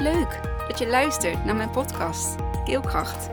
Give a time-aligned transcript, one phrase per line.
[0.00, 3.28] Leuk dat je luistert naar mijn podcast Keelkracht.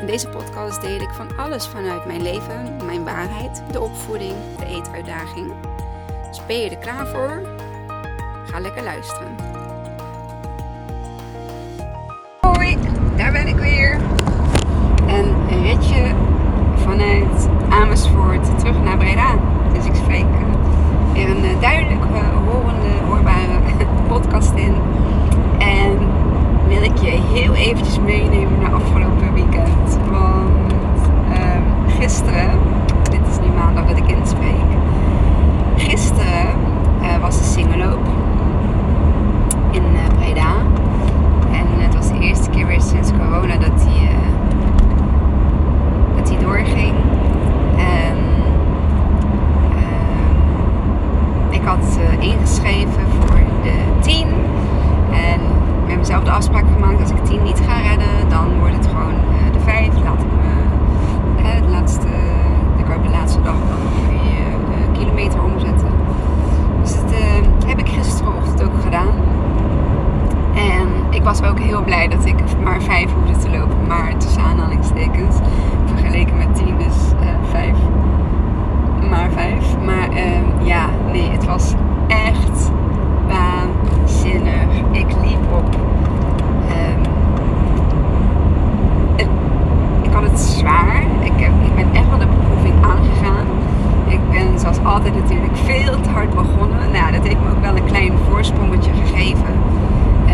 [0.00, 4.66] In deze podcast deel ik van alles vanuit mijn leven, mijn waarheid, de opvoeding, de
[4.66, 5.52] eetuitdaging.
[6.28, 7.42] Dus ben je er klaar voor?
[8.46, 9.55] Ga lekker luisteren.
[71.26, 73.86] was ook heel blij dat ik maar vijf hoefde te lopen.
[73.86, 75.36] Maar tussen aanhalingstekens,
[75.84, 77.76] vergeleken met tien, dus uh, vijf.
[79.10, 79.76] Maar vijf.
[79.84, 81.74] Maar ehm, ja, nee, het was
[82.06, 82.70] echt
[83.28, 84.66] waanzinnig.
[84.90, 85.76] Ik liep op.
[86.68, 87.00] Ehm,
[90.02, 91.02] ik had het zwaar.
[91.20, 93.46] Ik, heb, ik ben echt wel de beproeving aangegaan.
[94.06, 96.90] Ik ben zoals altijd natuurlijk veel te hard begonnen.
[96.92, 99.65] Nou, dat heeft me ook wel een klein voorsprongetje gegeven.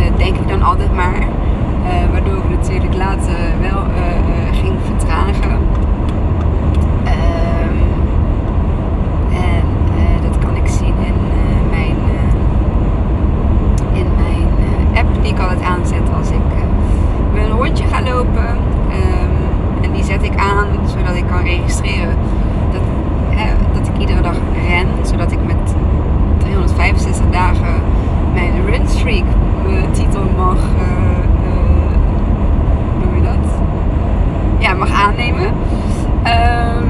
[0.02, 1.20] Eh, denk ik dan altijd maar.
[1.20, 5.58] Eh, waardoor ik natuurlijk later wel eh, ging vertragen.
[7.04, 7.76] Ehm,
[9.32, 9.64] en
[10.22, 11.14] dat kan Ik zien in
[11.70, 11.96] mijn
[14.94, 16.48] app die ik altijd aanzet als ik
[17.32, 18.48] mijn hondje ga lopen.
[18.90, 22.16] Ehm, en die zet ik aan zodat ik kan registreren
[23.72, 24.36] dat, ik iedere dag
[24.68, 24.86] ren.
[25.06, 25.74] Zodat ik met
[26.38, 27.82] 365 dagen
[28.34, 29.24] mijn run streak
[29.66, 30.58] eh, titel mag.
[32.90, 33.52] hoe noem je dat?
[34.58, 35.52] Ja, mag aannemen.
[36.22, 36.86] Ehm,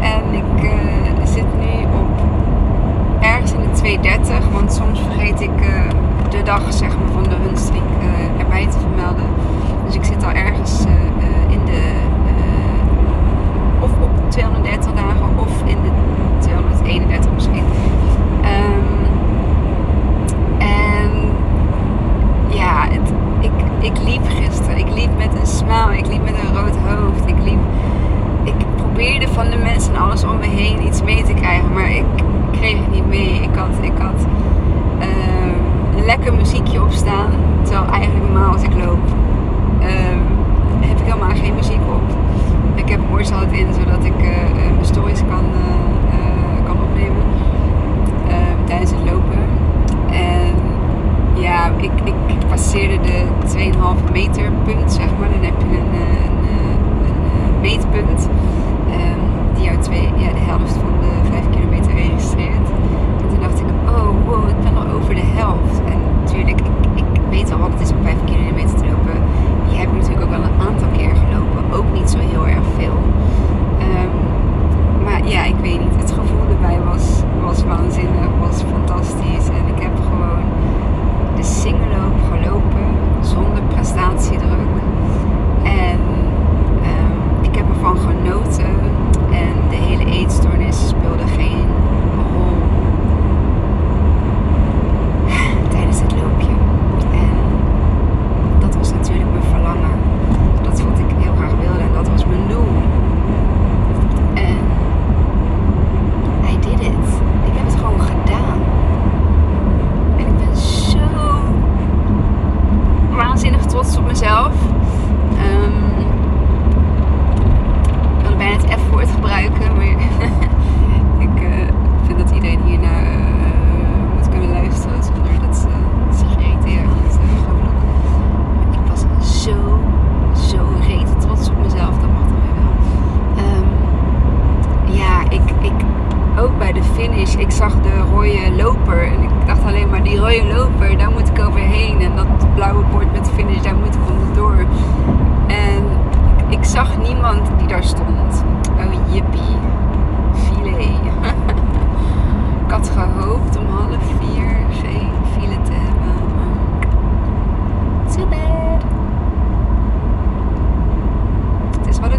[0.00, 0.70] en ik
[1.24, 2.20] zit nu op
[3.20, 5.58] ergens in de 230, want soms vergeet ik
[6.30, 7.36] de dag zeg maar, van de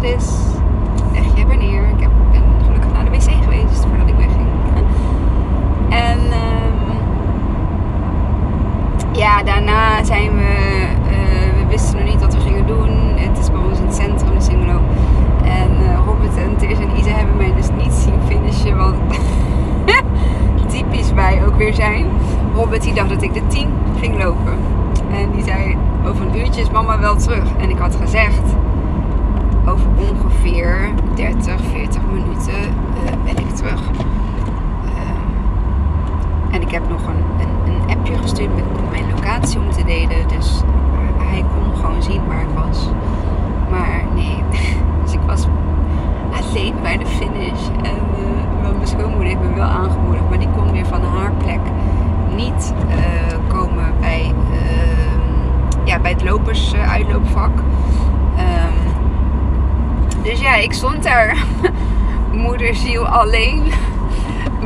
[0.06, 0.55] this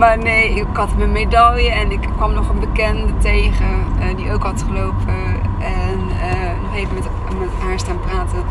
[0.00, 4.32] Maar nee, ik had mijn medaille en ik kwam nog een bekende tegen uh, die
[4.32, 5.41] ook had gelopen.
[5.58, 7.05] En uh, nog even met,
[7.38, 8.44] met, haar staan praten.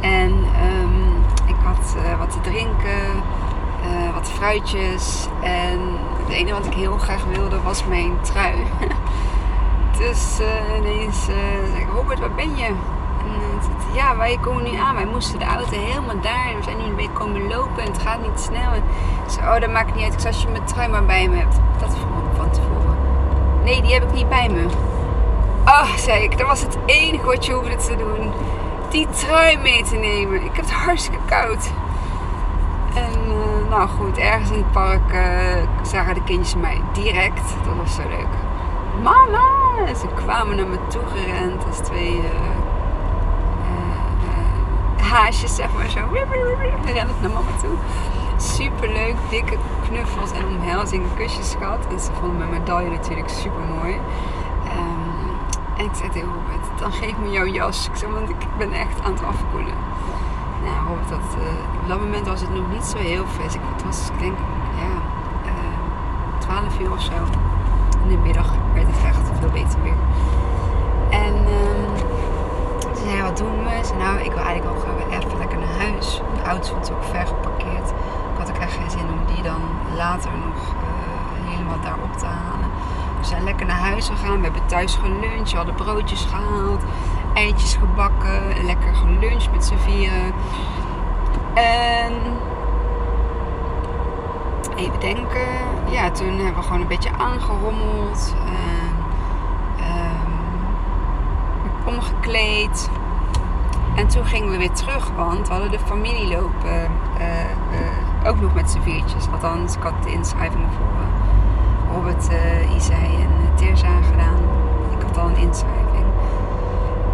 [0.00, 3.22] En um, ik had uh, wat te drinken,
[4.14, 5.28] wat fruitjes.
[5.42, 5.80] En
[6.22, 8.54] het enige wat ik heel graag wilde was mijn trui.
[9.98, 10.40] dus
[10.78, 12.70] ineens zei ik, Robert, waar ben je?
[13.94, 14.94] Ja, wij komen nu aan.
[14.94, 16.52] Wij moesten de auto helemaal daar.
[16.56, 18.72] We zijn nu een beetje komen lopen en het gaat niet snel.
[18.72, 18.82] En
[19.30, 20.12] ze oh, dat maakt niet uit.
[20.12, 21.56] Ik zei, als je mijn trui maar bij me hebt.
[21.80, 22.96] Dat vroeg ik van tevoren.
[23.64, 24.66] Nee, die heb ik niet bij me.
[25.64, 26.38] Oh, zei ik.
[26.38, 28.32] Dat was het enige wat je hoefde te doen.
[28.90, 30.44] Die trui mee te nemen.
[30.44, 31.70] Ik heb het hartstikke koud.
[32.94, 37.54] En uh, nou goed, ergens in het park uh, zagen de kindjes mij direct.
[37.64, 38.26] Dat was zo leuk.
[39.02, 39.94] Mama!
[39.94, 42.16] Ze kwamen naar me toe gerend als twee...
[42.16, 42.53] Uh,
[45.14, 46.00] haasjes, zeg maar zo.
[46.84, 47.76] Ren ik naar mama toe.
[48.36, 49.56] Super leuk, dikke
[49.88, 51.86] knuffels en omhelzingen, kusjes gehad.
[51.90, 53.94] En ze vonden mijn medaille natuurlijk super mooi.
[53.94, 55.30] Um,
[55.76, 57.88] en ik zei tegen Robert, dan geef me jouw jas.
[57.88, 59.74] Ik zei, want ik ben echt aan het afkoelen.
[60.64, 63.54] Nou, Robert, dat, uh, op dat moment was het nog niet zo heel fris.
[63.54, 64.36] Ik, het was, ik denk,
[64.76, 64.94] ja,
[65.44, 67.12] uh, eh, 12 uur of zo.
[68.02, 70.00] In de middag werd het echt veel beter weer.
[71.10, 71.93] En um,
[73.24, 73.84] wat doen we?
[73.84, 76.20] Ze nou, ik wil eigenlijk nog even lekker naar huis.
[76.36, 77.88] De auto stond ook ver geparkeerd.
[78.32, 79.60] Ik had ook echt geen zin om die dan
[79.96, 82.70] later nog uh, helemaal daarop te halen.
[83.20, 84.36] We zijn lekker naar huis gegaan.
[84.36, 85.50] We hebben thuis geluncht.
[85.50, 86.82] We hadden broodjes gehaald.
[87.34, 88.64] Eitjes gebakken.
[88.64, 90.32] Lekker geluncht met z'n vieren.
[91.54, 92.12] En...
[94.76, 95.48] Even denken.
[95.90, 98.34] Ja, toen hebben we gewoon een beetje aangerommeld.
[98.46, 98.96] En,
[101.86, 102.90] um, omgekleed.
[103.96, 108.54] En toen gingen we weer terug, want we hadden de familieloop uh, uh, ook nog
[108.54, 109.26] met z'n viertjes.
[109.32, 112.28] Althans, ik had de inschrijvingen voor uh, Robert,
[112.76, 114.38] Isai en Teerza gedaan.
[114.98, 116.04] Ik had al een inschrijving.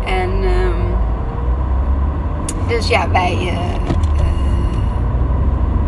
[0.04, 0.74] En um,
[2.66, 3.58] dus ja, wij,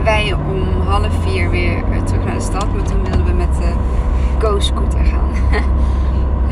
[0.04, 2.74] wij om half vier weer terug naar de stad.
[2.74, 3.72] Maar toen wilden we met de
[4.38, 5.30] go-scooter gaan.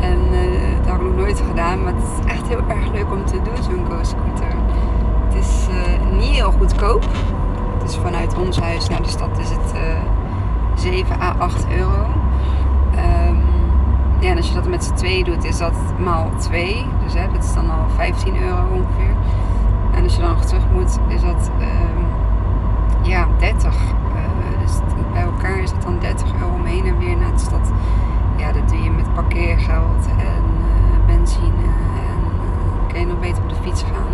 [0.01, 3.11] En uh, dat heb ik nog nooit gedaan, maar het is echt heel erg leuk
[3.11, 4.53] om te doen, zo'n go-scooter.
[5.27, 7.07] Het is uh, niet heel goedkoop.
[7.83, 9.99] Dus vanuit ons huis naar de stad is het uh,
[10.75, 12.05] 7 à 8 euro.
[12.95, 13.43] Um,
[14.19, 16.85] ja, en als je dat met z'n tweeën doet, is dat maal 2.
[17.03, 19.15] Dus hè, dat is dan al 15 euro ongeveer.
[19.93, 22.05] En als je dan nog terug moet, is dat um,
[23.01, 23.73] ja, 30.
[23.75, 24.79] Uh, dus
[25.13, 27.71] bij elkaar is het dan 30 euro om heen en weer naar de stad
[28.41, 30.43] ja, dat doe je met parkeergeld en
[31.21, 31.63] uh, benzine.
[31.95, 34.13] En uh, kun je nog beter op de fiets gaan.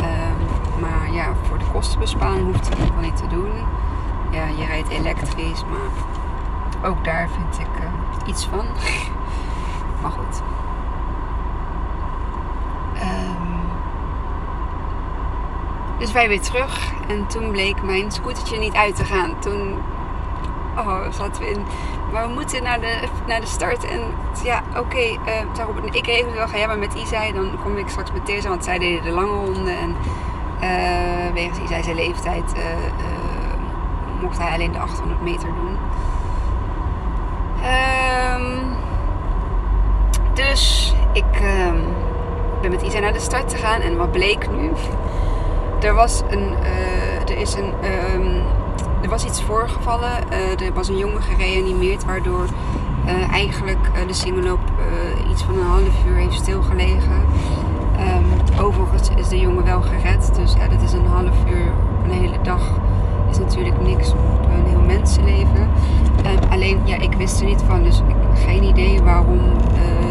[0.00, 3.50] Uh, maar ja, voor de kostenbesparing hoeft het geval niet te doen.
[4.30, 8.66] Ja, je rijdt elektrisch, maar ook daar vind ik uh, iets van.
[10.02, 10.42] maar goed.
[12.94, 13.60] Um,
[15.98, 16.92] dus wij weer terug.
[17.08, 19.38] En toen bleek mijn scootertje niet uit te gaan.
[19.38, 19.78] Toen
[20.76, 21.64] oh, zaten we in.
[22.12, 23.84] Maar we moeten naar de, naar de start.
[23.84, 24.00] En
[24.44, 27.32] ja, oké, okay, uh, ik regel wel, ga jij maar met Isai.
[27.32, 29.70] Dan kom ik straks met Teerza, want zij deden de lange ronde.
[29.70, 29.96] En
[30.62, 32.62] uh, wegens Isai zijn leeftijd uh,
[34.20, 35.76] mocht hij alleen de 800 meter doen.
[38.34, 38.76] Um,
[40.34, 41.84] dus ik um,
[42.60, 43.80] ben met Isai naar de start gegaan.
[43.80, 44.70] En wat bleek nu?
[45.82, 46.54] Er was een,
[47.26, 47.72] er is een
[48.14, 48.42] um,
[49.02, 50.10] er was iets voorgevallen.
[50.30, 52.46] Uh, er was een jongen gereanimeerd, waardoor
[53.06, 54.60] uh, eigenlijk uh, de singelloop
[55.30, 57.24] iets van een half uur heeft stilgelegen.
[57.98, 62.04] Um, overigens is de jongen wel gered, dus ja, dat is een half uur op
[62.04, 62.70] een hele dag.
[63.30, 65.68] Is natuurlijk niks op een heel mensenleven.
[66.26, 69.40] Um, alleen, ja, ik wist er niet van, dus ik geen idee waarom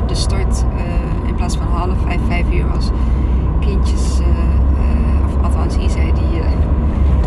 [0.07, 0.65] de start
[1.27, 2.89] in plaats van half vijf, vijf uur was.
[3.60, 4.19] Kindjes,
[5.25, 6.41] of althans, hij zei die,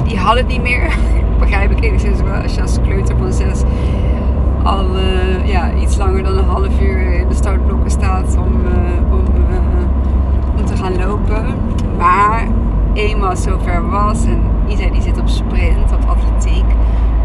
[0.05, 0.93] die hadden het niet meer
[1.45, 3.63] begrijp ik enigszins wel als je als kleuter van zes
[4.63, 9.13] al eh, ja, iets langer dan een half uur in de startblokken staat om, eh,
[9.13, 11.45] om, eh, om te gaan lopen.
[11.99, 12.47] Maar
[12.95, 16.65] eenmaal zover was en Isa die zit op sprint, op atletiek.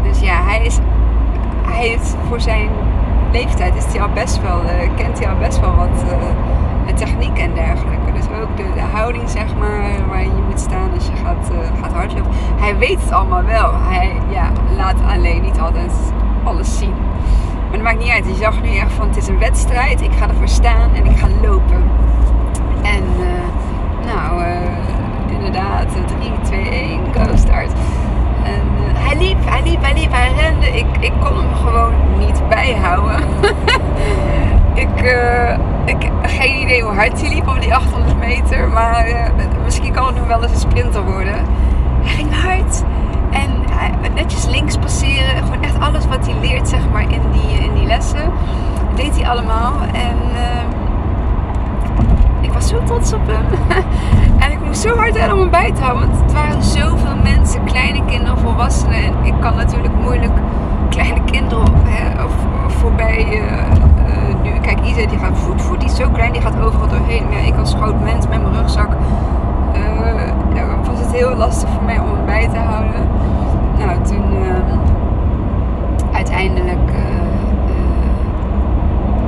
[0.02, 0.78] Dus ja, hij is,
[1.66, 2.68] hij heeft voor zijn
[3.32, 4.60] leeftijd is hij al best wel,
[4.96, 6.04] kent hij al best wel wat
[6.94, 7.99] techniek en dergelijke.
[8.74, 12.30] De, houding zeg maar waar je moet staan als je gaat, eh, gaat hardlopen.
[12.60, 13.72] Hij weet het allemaal wel.
[13.74, 15.92] Hij ja, laat alleen niet altijd
[16.44, 16.94] alles zien.
[17.68, 18.26] Maar dat maakt niet uit.
[18.26, 20.00] Je zag nu echt van het is een wedstrijd.
[20.00, 21.82] Ik ga ervoor staan en ik ga lopen.
[22.82, 25.88] En eh, nou, eh, inderdaad,
[26.18, 27.72] 3, 2, 1, go start.
[28.44, 28.62] En
[28.94, 30.66] hij liep, hij liep, hij liep, hij rende.
[30.66, 33.20] Ik, ik kon hem gewoon niet bijhouden.
[34.84, 34.88] ik,
[35.84, 38.68] ik geen idee hoe hard hij liep op die 800 meter.
[38.68, 39.30] Maar eh,
[39.64, 41.34] misschien kan het nog wel eens een sprinter worden.
[42.02, 42.82] Hij ging hard.
[43.30, 43.50] En
[44.14, 45.44] netjes links passeren.
[45.44, 48.32] Gewoon echt alles wat hij leert zeg maar, in, die, in die lessen.
[48.94, 49.72] Deed hij allemaal.
[49.92, 50.62] En eh,
[52.40, 53.44] ik was zo trots op hem.
[54.44, 56.08] en ik moest zo hard rennen om hem bij te houden.
[56.08, 57.64] Want het waren zoveel mensen.
[57.64, 59.02] Kleine kinderen, volwassenen.
[59.02, 60.32] En ik kan natuurlijk moeilijk
[60.88, 62.32] kleine kinderen hè, of,
[62.66, 63.89] of voorbij eh.
[64.60, 65.80] Kijk, Isa die gaat voet voet.
[65.80, 66.32] Die is zo klein.
[66.32, 67.24] Die gaat overal doorheen.
[67.30, 68.88] Ja, ik als groot mens met mijn rugzak.
[69.72, 69.88] eh,
[70.90, 73.08] was het heel lastig voor mij om hem bij te houden.
[73.78, 74.76] Nou, toen eh,
[76.12, 77.00] uiteindelijk eh,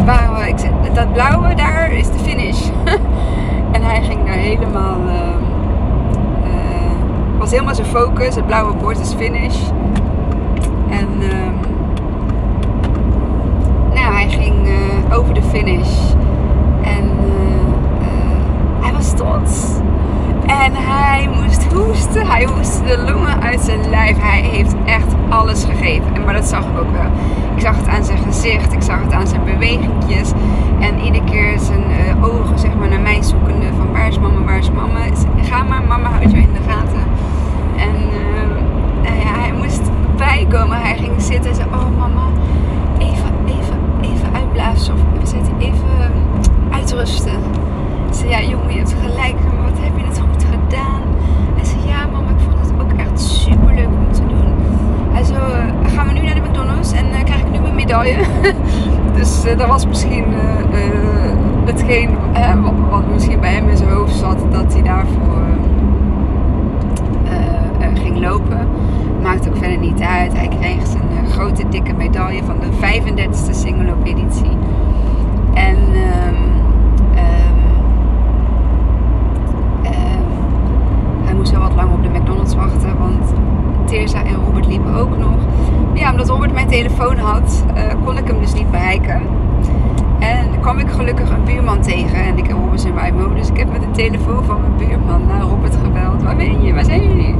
[0.00, 2.68] eh, waren we, ik zeg, dat blauwe daar is de finish.
[3.72, 5.14] en hij ging daar helemaal, eh,
[6.44, 6.92] eh,
[7.38, 8.34] was helemaal zijn focus.
[8.34, 9.56] Het blauwe bord is finish.
[10.90, 11.54] En ehm,
[14.32, 16.10] ging eh, over de finish.
[16.82, 18.38] En eh, eh,
[18.80, 19.64] hij was trots.
[20.46, 22.26] En hij moest hoesten.
[22.26, 24.16] Hij hoestte de longen uit zijn lijf.
[24.20, 26.14] Hij heeft echt alles gegeven.
[26.14, 27.10] En, maar dat zag ik ook wel.
[27.54, 28.72] Ik zag het aan zijn gezicht.
[28.72, 30.32] Ik zag het aan zijn bewegingjes.
[30.80, 31.84] En iedere keer zijn
[32.22, 33.66] ogen zeg maar, naar mij zoekende.
[33.76, 34.98] Van waar is mama, waar is mama?
[35.42, 37.04] Ga maar, mama houdt je in de gaten.
[37.76, 37.94] En
[39.26, 39.82] hij moest
[40.16, 40.80] bijkomen.
[40.80, 42.26] Hij ging zitten en zei, oh mama,
[44.72, 46.12] Of we zetten even
[46.70, 47.32] uitrusten.
[48.08, 49.34] Ik zei, ja jongen, je hebt gelijk.
[49.44, 51.00] Maar wat heb je het goed gedaan?
[51.54, 54.54] Hij zei, ja mama, ik vond het ook echt super leuk om te doen.
[55.12, 57.74] Hij zei, eh, gaan we nu naar de McDonald's en eh, krijg ik nu mijn
[57.74, 58.16] medaille?
[59.18, 60.24] dus eh, dat was misschien
[60.72, 61.32] eh,
[61.64, 64.38] hetgeen eh, wat, wat misschien bij hem in zijn hoofd zat.
[64.50, 65.42] Dat hij daarvoor
[67.24, 68.68] eh, eh, ging lopen.
[69.22, 70.32] Maakt ook verder niet uit.
[70.36, 71.68] Hij kreeg zijn eh, grote
[72.40, 74.56] van de 35e Singeloop editie.
[75.54, 76.34] En ehm,
[77.14, 77.58] ehm,
[79.82, 80.26] ehm,
[81.24, 83.32] hij moest wel wat lang op de McDonald's wachten, want
[83.84, 85.36] Teersa en Robert liepen ook nog.
[85.94, 89.22] Ja, omdat Robert mijn telefoon had, eh, kon ik hem dus niet bereiken.
[90.18, 93.34] En kwam ik gelukkig een buurman tegen en ik heb Robert zijn bij me.
[93.34, 96.22] Dus ik heb met de telefoon van mijn buurman naar Robert gebeld.
[96.22, 96.74] Waar ben je?
[96.74, 97.34] Waar zijn jullie?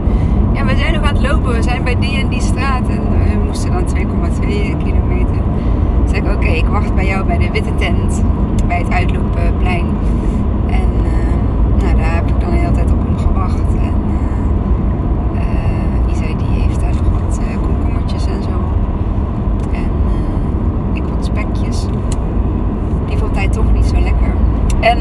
[0.52, 1.52] Ja, we zijn nog aan het lopen.
[1.52, 2.88] We zijn bij die en die straat.
[2.88, 3.02] En
[3.60, 4.46] dan 2,2
[4.84, 5.36] kilometer.
[5.96, 8.22] Toen zei ik, oké, ik wacht bij jou bij de witte tent.
[8.66, 9.86] Bij het uitloopplein.
[10.66, 13.74] En eh, nou, daar heb ik dan de hele tijd op hem gewacht.
[13.80, 13.94] En
[15.34, 18.50] eh, Isa die heeft daar nog wat komkommertjes en zo.
[19.72, 19.90] En
[20.92, 21.86] ik wat spekjes.
[23.06, 24.34] Die vond hij toch niet zo lekker.
[24.80, 24.98] En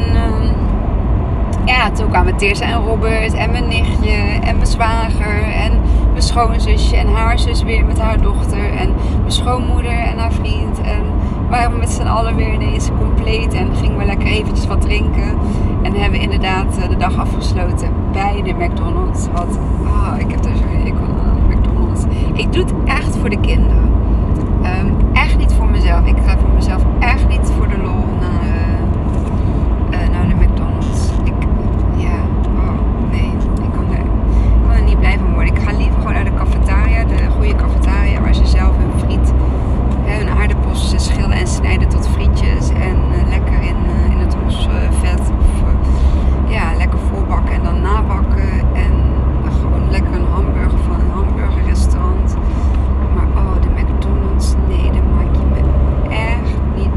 [1.65, 5.71] ja, toen kwamen Teersa en Robert en mijn nichtje en mijn zwager en
[6.21, 10.81] mijn schoonzusje en haar zus weer met haar dochter en mijn schoonmoeder en haar vriend.
[10.81, 11.03] En
[11.49, 15.37] waren we met z'n allen weer ineens compleet en gingen we lekker eventjes wat drinken.
[15.81, 19.27] En hebben we inderdaad eh, de dag afgesloten bij de McDonald's.
[19.33, 22.03] Wat, ah, ik heb er zo'n hekel aan, McDonald's.
[22.33, 23.91] Ik doe het echt voor de kinderen.
[24.63, 26.05] Ehm, echt niet voor mezelf.
[26.05, 28.41] Ik ga voor mezelf echt niet voor de lol naar,
[29.89, 31.09] eh, eh, naar de McDonald's.
[31.23, 31.33] Ik,
[31.95, 32.17] ja,
[32.57, 33.31] oh nee,
[33.63, 35.55] ik kan, er, ik kan er niet blij van worden.
[35.55, 39.33] Ik ga liever gewoon naar de cafetaria, de goede cafetaria, waar ze zelf hun friet,
[40.03, 42.69] hè, hun aardappels schillen en snijden tot frietjes.
[42.69, 45.19] En eh, lekker in, eh, in het ros eh, vet.
[45.19, 48.51] Of eh, ja, lekker voorbakken en dan nabakken.
[48.73, 48.93] En
[49.61, 52.35] gewoon lekker een hamburger van een hamburgerrestaurant.
[53.15, 55.59] Maar oh, de McDonald's, nee, daar maak je me
[56.09, 56.91] echt niet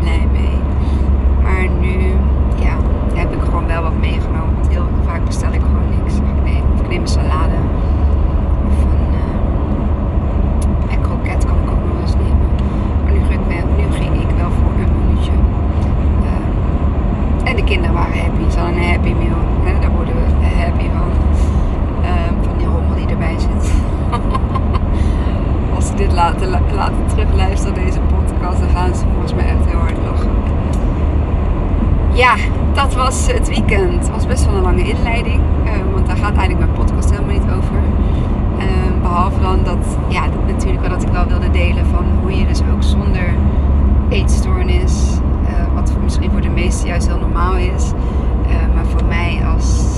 [32.15, 32.35] ja,
[32.85, 33.93] dat was het weekend.
[33.93, 35.41] Het was best wel een lange inleiding.
[35.65, 37.77] Uh, want daar gaat eigenlijk mijn podcast helemaal niet over.
[38.59, 42.47] Uh, behalve dan dat, ja, natuurlijk wel dat ik wel wilde delen van hoe je
[42.47, 43.35] dus ook zonder
[44.09, 47.93] eetstoornis, uh, wat misschien voor de meesten juist heel normaal is,
[48.75, 49.93] maar voor mij als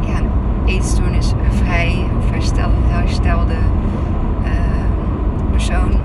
[0.00, 0.20] ja,
[0.66, 1.32] eetstoornis
[1.64, 3.54] vrij of herstel, herstelde
[5.50, 6.00] persoon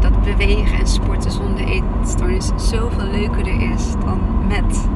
[0.00, 4.88] dat bewegen en sporten zonder eetstoornis zoveel leukerder is dan met.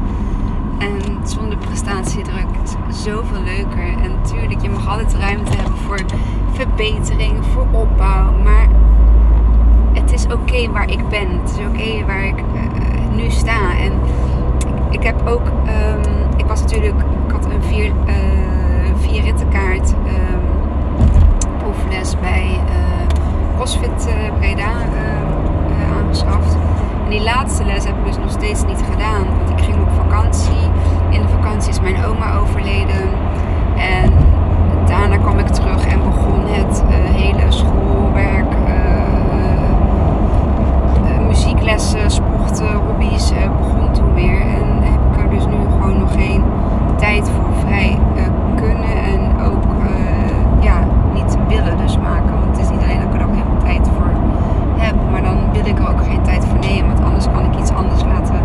[0.79, 2.47] En zonder prestatiedruk
[2.89, 4.03] is zoveel leuker.
[4.03, 6.01] En natuurlijk, je mag altijd ruimte hebben voor
[6.53, 8.33] verbetering, voor opbouw.
[8.43, 8.69] Maar
[9.93, 11.41] het is oké waar ik ben.
[11.41, 13.79] Het is oké waar ik uh, nu sta.
[13.79, 13.93] En
[14.91, 18.15] ik, heb ook, um, ik was natuurlijk, ik had een vier, uh,
[19.01, 20.41] vier rittenkaart um,
[21.59, 22.47] proefles bij.
[22.51, 22.91] Uh,
[23.57, 24.09] CrossFit
[24.39, 24.73] Breda
[27.05, 29.25] En die laatste les heb ik dus nog steeds niet gedaan.
[29.38, 30.71] Want ik ging op vakantie.
[31.11, 33.09] In de vakantie is mijn oma overleden.
[33.76, 34.12] En
[34.87, 38.55] daarna kwam ik terug en begon het hele schoolwerk,
[41.26, 44.40] muzieklessen, sporten, hobby's begon toen weer.
[44.40, 46.43] En heb ik er dus nu gewoon nog geen
[46.97, 47.99] tijd voor vrij
[48.55, 49.64] kunnen en ook
[50.61, 50.79] ja,
[51.14, 52.33] niet willen dus maken.
[52.33, 54.11] Want het is niet alleen dat ik er ook heel veel tijd voor
[54.76, 56.87] heb, maar dan wil ik er ook geen tijd voor nemen.
[56.87, 58.41] Want anders kan ik iets anders laten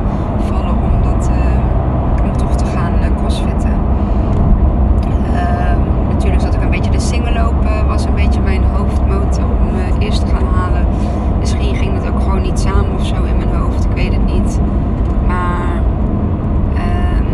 [0.47, 3.73] vallen om, dat, uh, om toch te gaan uh, crossfitten.
[5.33, 5.75] Uh,
[6.09, 10.05] natuurlijk zat ik een beetje de single lopen, was een beetje mijn hoofdmotor om uh,
[10.05, 10.85] eerst te gaan halen.
[11.39, 14.25] Misschien ging dat ook gewoon niet samen of zo in mijn hoofd, ik weet het
[14.25, 14.59] niet.
[15.27, 15.81] Maar
[16.73, 17.25] ehm,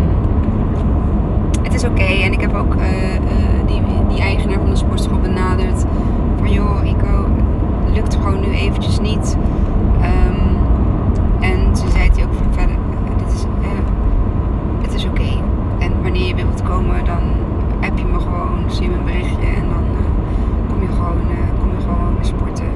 [1.62, 2.22] het is oké okay.
[2.22, 2.76] en ik heb ook
[3.66, 5.86] die, die eigenaar van de sportschool benaderd.
[6.38, 7.28] Van joh, Rico,
[7.94, 9.38] lukt gewoon nu eventjes niet.
[10.02, 10.58] Um,
[11.40, 12.76] en ze zei het ook van verder,
[13.18, 13.68] dit is, uh,
[14.82, 15.22] het is oké.
[15.22, 15.42] Okay.
[15.80, 17.22] En wanneer je wilt komen, dan
[17.80, 20.06] heb je me gewoon, zie je me een berichtje en dan uh,
[20.70, 22.72] kom je gewoon, uh, kom je gewoon weer sporten.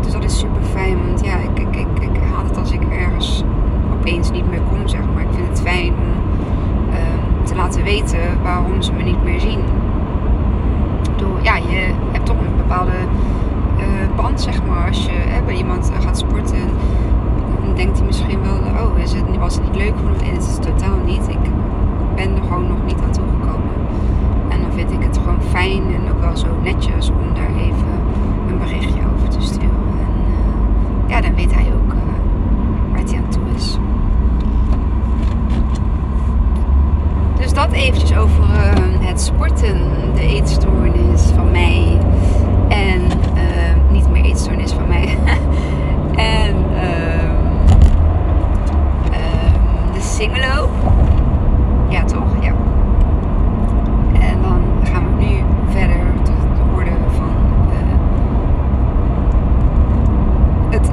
[0.00, 2.82] Dus dat is super fijn, want ja, ik, ik, ik, ik haat het als ik
[2.90, 3.44] ergens
[3.98, 5.22] opeens niet meer kom, zeg maar.
[5.22, 6.18] Ik vind het fijn om
[7.78, 9.60] te weten waarom ze me niet meer zien
[11.18, 12.92] bedoel, ja, je hebt toch een bepaalde
[13.78, 14.86] uh, band, zeg maar.
[14.86, 16.68] Als je hè, bij iemand gaat sporten,
[17.64, 20.16] dan denkt hij misschien wel, oh, is het, was het niet leuk voor me?
[20.20, 21.28] Nee, dat is het totaal niet.
[21.28, 21.38] Ik
[22.14, 23.74] ben er gewoon nog niet aan toegekomen.
[24.48, 27.92] En dan vind ik het gewoon fijn en ook wel zo netjes om daar even
[28.48, 29.70] een berichtje over te sturen.
[30.00, 32.00] En uh, ja, dan weet hij ook uh,
[32.90, 33.78] waar hij aan toe is.
[37.38, 39.80] Dus dat eventjes over uh, het sporten,
[40.14, 41.98] de eetstoornis van mij.
[42.68, 43.00] En
[43.34, 45.06] uh, niet meer eetstoornis van mij.
[46.44, 47.30] en uh,
[49.92, 50.68] de singelo.
[51.88, 52.36] Ja, toch?
[52.40, 52.52] Ja.
[54.20, 57.34] En dan gaan we nu verder tot de orde van
[60.70, 60.90] het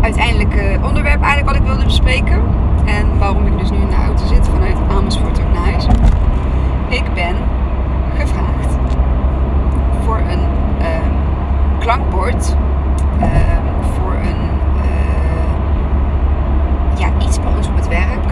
[0.00, 2.42] uiteindelijke onderwerp eigenlijk wat ik wilde bespreken.
[2.84, 5.84] En waarom ik dus nu in de auto zit vanuit Amersfoort terug naar.
[6.88, 7.36] Ik ben
[8.18, 8.76] gevraagd
[10.04, 10.40] voor een
[10.80, 10.86] uh,
[11.78, 12.56] klankbord.
[13.20, 13.26] Uh,
[13.94, 14.40] voor een
[14.76, 15.52] uh,
[16.98, 18.29] ja, iets bij ons op het werk.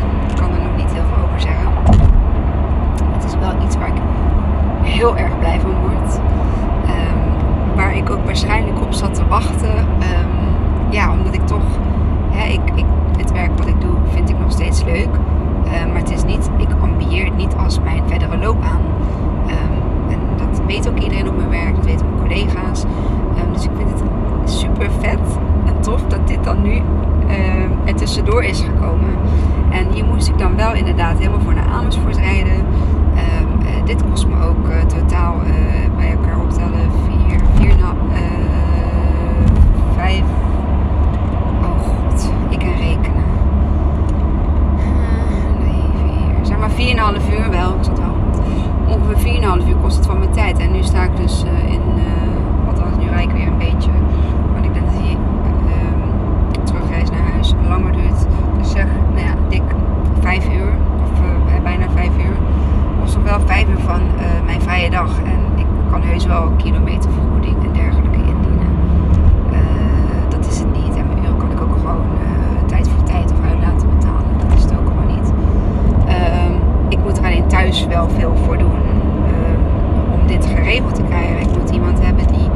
[78.16, 78.72] veel voor doen
[79.26, 81.40] eh, om dit geregeld te krijgen.
[81.40, 82.50] Ik moet iemand hebben die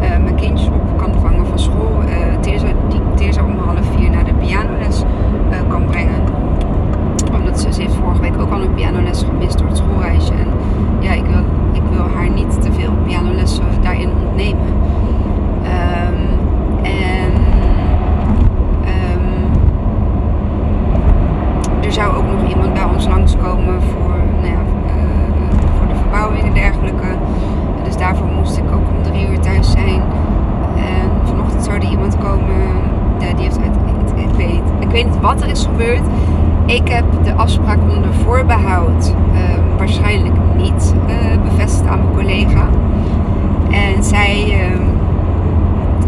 [0.00, 2.02] eh, mijn kindjes op kan vangen van school.
[2.08, 5.02] Eh, Tirza, die om half vier naar de pianoles
[5.68, 6.22] kan brengen.
[7.38, 10.32] Omdat ze, ze, heeft vorige week ook al een pianoles gemist door het schoolreisje.
[10.32, 10.48] En
[11.00, 14.66] ja, ik wil, ik wil haar niet te veel pianolessen daarin ontnemen.
[15.62, 16.43] Ehm,
[28.04, 30.02] daarvoor moest ik ook om drie uur thuis zijn.
[30.76, 32.62] En vanochtend zou er iemand komen.
[33.18, 33.56] Ja, die heeft
[34.16, 36.02] ik, weet, ik weet niet wat er is gebeurd.
[36.66, 42.68] Ik heb de afspraak onder voorbehoud ehm, waarschijnlijk niet eh, bevestigd aan mijn collega.
[43.70, 44.80] En zij, uh,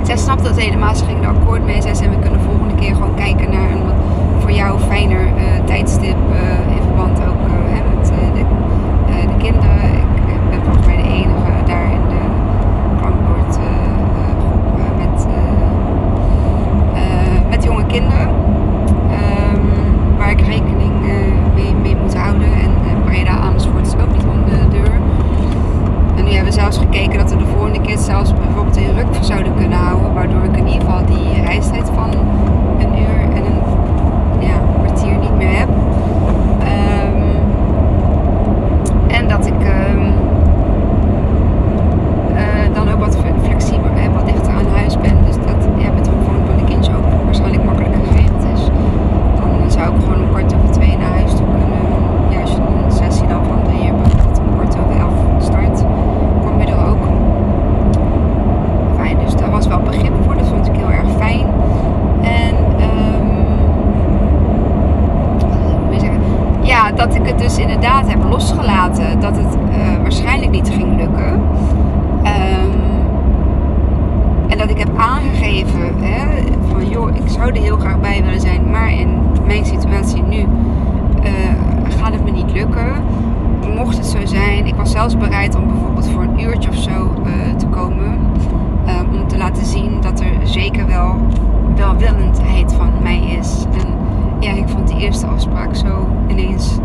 [0.02, 0.94] zij snapte dat helemaal.
[0.94, 1.82] Ze ging er akkoord mee.
[1.82, 3.82] Zij zei, we kunnen volgende keer gewoon kijken naar een
[4.38, 6.16] voor jou fijner eh, tijdstip.
[6.32, 7.65] Eh, in verband ook
[18.00, 18.28] met jonge kinderen.
[19.10, 20.92] Um, waar ik rekening
[21.54, 22.52] mee, mee, moet houden.
[22.52, 25.00] En Breda Amersfoort is ook niet om de deur.
[26.16, 29.06] En nu hebben we zelfs gekeken dat we de volgende keer zelfs bijvoorbeeld in Ruk
[29.20, 30.14] zouden kunnen houden.
[30.14, 32.10] Waardoor ik in ieder geval die reistijd van
[32.78, 33.60] een uur en een
[34.38, 35.68] ja, kwartier niet meer heb.
[35.68, 37.24] Um,
[39.08, 40.12] en dat ik um,
[42.32, 45.24] uh, dan ook wat flexibeler en wat dichter aan huis ben.
[45.24, 48.60] Dus dat ja, met gewoon door de kindjes ook waarschijnlijk makkelijker geregeld is.
[49.40, 51.78] Dan zou ik gewoon een kwart over twee naar huis toe kunnen.
[52.30, 55.84] Ja, als je een sessie dan van drie uur bijvoorbeeld om kwart over elf start,
[56.44, 57.04] kom je er ook.
[58.96, 60.36] Fijn, dus daar was wel begrip voor.
[60.36, 61.46] Dat vond ik heel erg fijn.
[62.22, 63.26] En um,
[66.62, 69.20] ja, dat ik het dus inderdaad heb losgelaten.
[69.20, 71.32] Dat het uh, waarschijnlijk niet ging lukken.
[71.32, 72.74] Um,
[74.48, 78.40] en dat ik heb aangegeven hè, van joh, ik zou er heel graag bij willen
[78.40, 80.46] zijn, maar in mijn situatie nu uh,
[81.98, 82.92] gaat het me niet lukken.
[83.76, 87.12] Mocht het zo zijn, ik was zelfs bereid om bijvoorbeeld voor een uurtje of zo
[87.26, 88.18] uh, te komen.
[88.88, 91.16] Um, om te laten zien dat er zeker wel
[91.74, 93.64] welwillendheid van mij is.
[93.72, 93.86] En
[94.40, 96.78] ja, ik vond die eerste afspraak zo ineens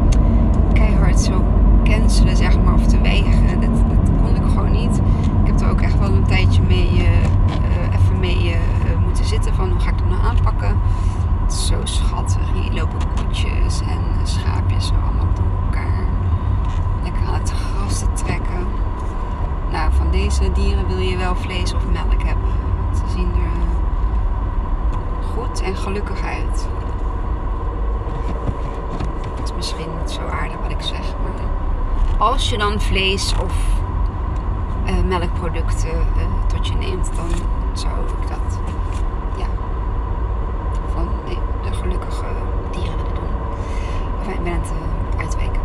[0.73, 1.43] keihard zo
[1.84, 3.62] cancelen, zeg maar, of te weigeren.
[3.62, 5.02] Dat, dat kon ik gewoon niet.
[5.43, 9.26] Ik heb er ook echt wel een tijdje mee, uh, uh, even mee uh, moeten
[9.26, 10.76] zitten van hoe ga ik dat nou aanpakken.
[11.43, 12.41] Het is zo schattig.
[12.54, 16.04] Hier lopen koetjes en schaapjes zo allemaal door elkaar.
[17.04, 18.63] Lekker aan het gras te trekken.
[19.71, 22.52] Nou, van deze dieren wil je wel vlees of melk hebben.
[22.93, 23.60] Ze zien er
[25.34, 26.67] goed en gelukkig uit.
[29.36, 31.39] Dat is misschien niet zo aardig wat ik zeg, maar
[32.28, 33.53] als je dan vlees of
[34.85, 37.29] uh, melkproducten uh, tot je neemt, dan
[37.73, 38.59] zou ik dat
[39.37, 39.45] ja,
[40.93, 41.35] van de,
[41.69, 42.25] de gelukkige
[42.71, 43.23] dieren willen doen.
[44.19, 45.61] Enfin, ik ben het uh, uitweken.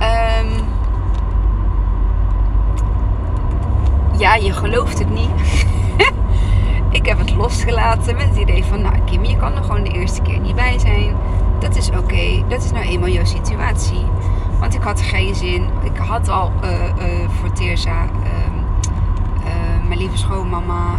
[0.00, 0.64] Um,
[4.18, 5.66] ja, je gelooft het niet.
[6.90, 9.90] ik heb het losgelaten met het idee van, nou Kim, je kan er gewoon de
[9.90, 11.16] eerste keer niet bij zijn.
[11.58, 12.44] Dat is oké, okay.
[12.48, 14.06] dat is nou eenmaal jouw situatie.
[14.58, 15.68] Want ik had geen zin.
[15.82, 18.10] Ik had al uh, uh, voor Teersa uh,
[19.86, 20.96] mijn lieve schoonmama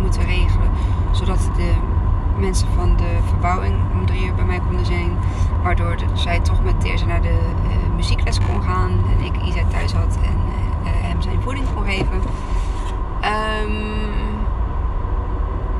[0.00, 0.70] moeten regelen.
[1.10, 1.72] Zodat de
[2.38, 3.74] mensen van de verbouwing
[4.06, 5.18] drie uur bij mij konden zijn.
[5.62, 7.38] Waardoor zij toch met Teersa naar de
[7.96, 8.90] muziekles kon gaan.
[8.90, 10.36] En ik Isa thuis had en
[10.84, 12.20] hem zijn voeding kon geven.
[13.64, 14.04] Um,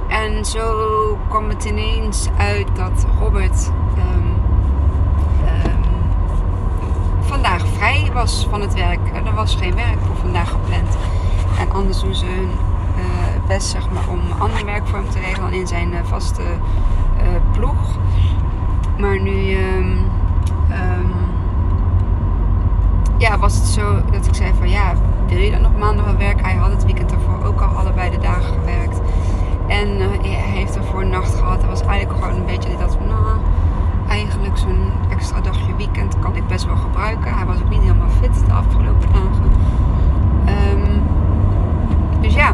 [0.09, 4.35] en zo kwam het ineens uit dat Robert um,
[5.65, 5.85] um,
[7.21, 9.01] vandaag vrij was van het werk.
[9.27, 10.97] Er was geen werk voor vandaag gepland.
[11.59, 12.51] En anders doen ze hun
[13.47, 16.43] best zeg maar, om ander werk voor hem te regelen in zijn vaste
[17.53, 17.99] ploeg.
[18.99, 19.99] Maar nu um,
[23.19, 24.93] ja, was het zo dat ik zei van ja,
[25.29, 26.45] wil je dan nog maandag wel werken?
[26.45, 29.01] Hij had het weekend daarvoor ook al allebei de dagen gewerkt.
[29.67, 31.61] En uh, hij heeft ervoor een nacht gehad.
[31.61, 33.39] Hij was eigenlijk gewoon een beetje dat van, nou,
[34.09, 37.35] eigenlijk zo'n extra dagje weekend kan ik best wel gebruiken.
[37.35, 39.51] Hij was ook niet helemaal fit de afgelopen dagen.
[40.73, 41.03] Um,
[42.21, 42.53] dus ja.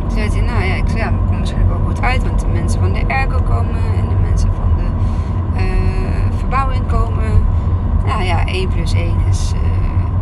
[0.00, 1.12] Toen zei hij, nou ja, ik zei, ja,
[1.44, 2.22] komt misschien wel goed uit.
[2.22, 4.86] Want de mensen van de ergo komen en de mensen van de
[5.60, 7.46] uh, verbouwing komen.
[8.06, 9.52] Nou ja, 1 plus 1 is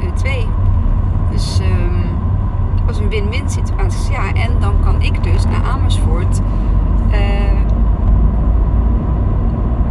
[0.00, 0.48] uh, 2.
[1.30, 1.60] Dus...
[1.60, 2.00] Um,
[2.86, 4.12] was een win-win situatie.
[4.12, 6.40] Ja, en dan kan ik dus naar Amersfoort.
[7.10, 7.60] Uh,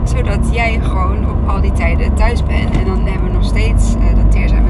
[0.04, 2.78] zodat jij gewoon op al die tijden thuis bent.
[2.78, 4.61] En dan hebben we nog steeds dat Teerza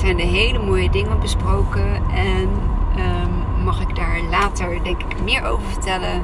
[0.00, 1.94] zijn er hele mooie dingen besproken.
[2.14, 2.48] En
[2.96, 6.22] um, mag ik daar later denk ik meer over vertellen.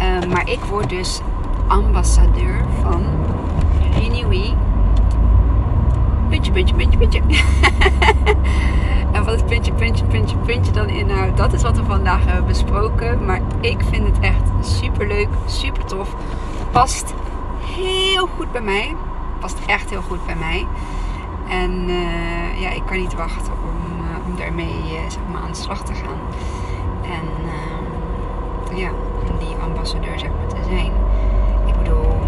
[0.00, 1.20] Uh, maar ik word dus
[1.66, 3.02] ambassadeur van
[3.94, 4.54] Renewy.
[6.28, 7.20] Puntje, puntje, puntje, puntje.
[9.12, 12.46] en wat het puntje, puntje, puntje, puntje dan inhoudt, dat is wat we vandaag hebben
[12.46, 13.24] besproken.
[13.24, 16.14] Maar ik vind het echt super leuk, super tof.
[16.70, 17.14] Past
[17.76, 18.94] heel goed bij mij.
[19.40, 20.66] Past echt heel goed bij mij.
[21.48, 25.56] En uh, ja, ik kan niet wachten om, om daarmee uh, zeg maar aan de
[25.56, 26.18] slag te gaan.
[27.02, 27.28] En
[28.76, 28.90] ja,
[29.30, 30.92] om die ambassadeur zeg maar te zijn.
[31.66, 32.20] Ik bedoel,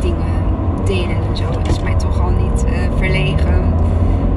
[0.00, 0.42] dingen
[0.84, 1.44] delen en zo.
[1.44, 2.64] Het is mij toch al niet
[2.96, 3.74] verlegen.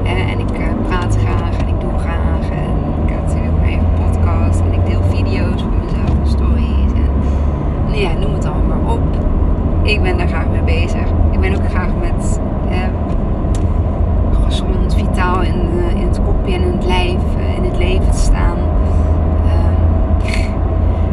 [0.04, 0.46] en ik
[0.88, 2.50] praat graag en ik doe graag.
[2.50, 6.92] En ik heb natuurlijk mijn podcast en ik deel video's van mezelf, stories.
[7.86, 9.00] En ja, noem het allemaal maar op.
[9.82, 11.06] Ik ben daar graag mee bezig.
[11.30, 12.40] Ik ben ook graag met
[14.52, 18.10] gezond, vitaal in, uh, in het kopje en in het lijf, uh, in het leven
[18.10, 18.58] te staan.
[19.46, 20.38] Uh,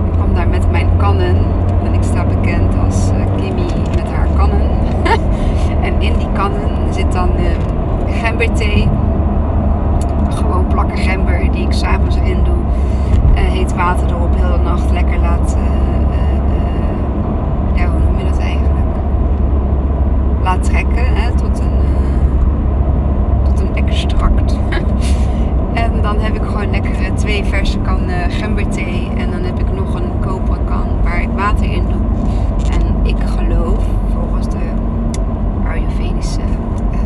[0.06, 1.38] ik kwam daar met mijn kannen.
[1.84, 4.70] En ik sta bekend als uh, Kimmy met haar kannen.
[5.88, 7.30] en in die kannen zit dan
[8.08, 8.90] gemberthee.
[10.30, 12.64] Gewoon plakken gember die ik s'avonds erin doe.
[13.34, 15.58] heet water erop, heel de nacht lekker laat
[20.64, 21.32] trekken hè,
[25.84, 29.10] en dan heb ik gewoon lekkere twee verse kannen gemberthee.
[29.18, 32.02] En dan heb ik nog een koperen kan waar ik water in doe.
[32.72, 34.72] En ik geloof volgens de
[35.68, 37.00] Ayurvedische uh,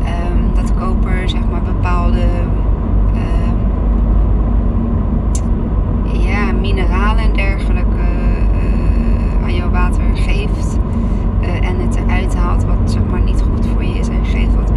[0.00, 2.26] uh, dat koper zeg maar bepaalde
[3.14, 3.52] uh,
[6.24, 8.06] ja, mineralen en dergelijke
[8.54, 10.78] uh, aan jouw water geeft
[11.40, 14.54] uh, en het eruit haalt wat zeg maar niet goed voor je is en geeft
[14.54, 14.71] wat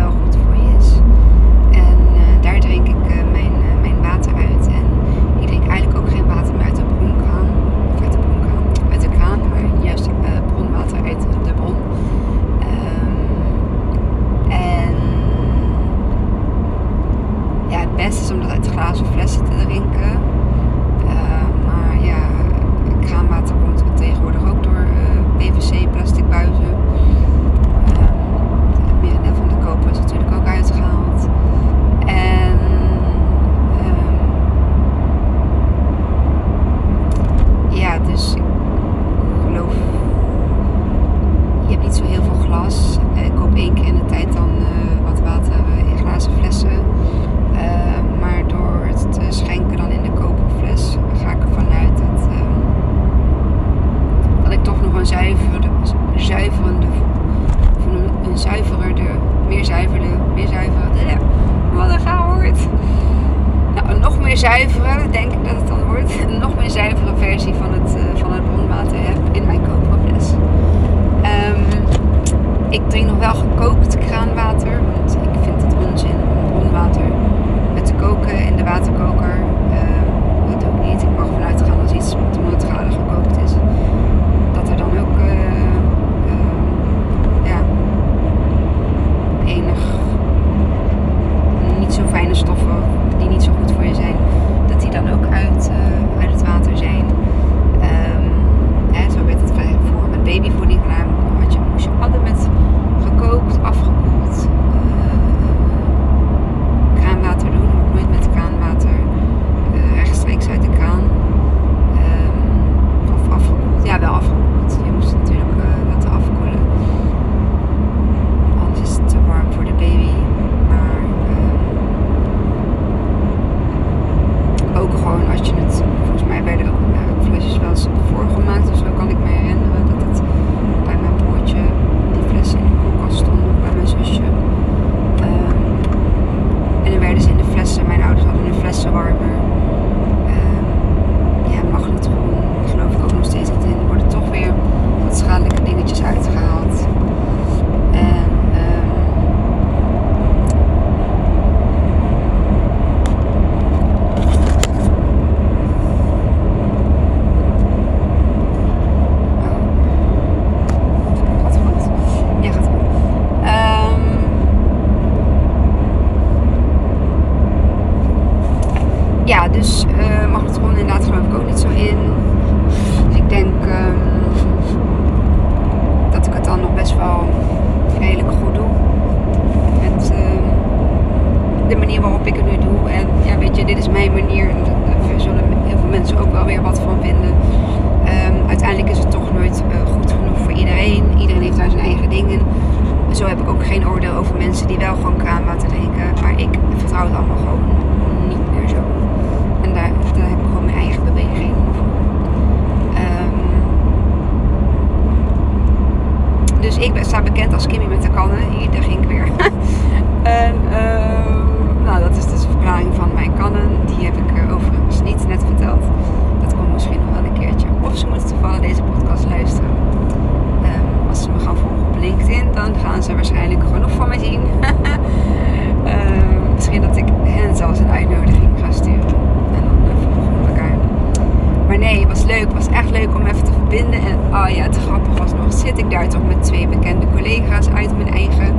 [235.78, 238.56] ik daar toch met twee bekende collega's uit mijn eigen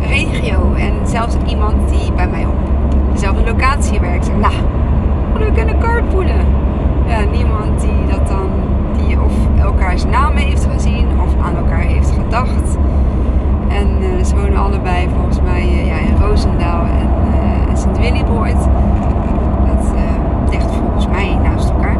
[0.00, 0.74] regio.
[0.74, 2.54] En zelfs iemand die bij mij op
[3.12, 4.28] dezelfde locatie werkt.
[4.28, 4.52] Nou, nah,
[5.46, 6.46] we kunnen carpoolen.
[7.06, 8.48] Ja, niemand die dat dan,
[8.96, 12.76] die of elkaars namen heeft gezien of aan elkaar heeft gedacht.
[13.68, 17.08] En eh, ze wonen allebei volgens mij eh, ja, in Roosendaal en
[17.68, 18.58] uh, sint willibord
[19.66, 19.92] Dat
[20.50, 21.96] ligt volgens mij naast elkaar.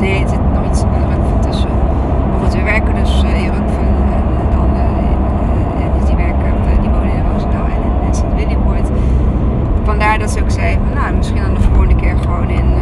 [0.00, 0.38] Nee, het
[2.62, 4.22] we werken dus eh, in Rukven en,
[5.92, 8.34] die, die, werken, eh, die wonen in Roosendaal en in eh, St.
[8.36, 8.90] Willibord.
[9.84, 12.81] Vandaar dat ze ook zei, nou misschien dan de volgende keer gewoon in